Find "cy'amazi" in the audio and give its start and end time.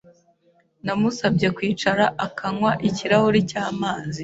3.49-4.19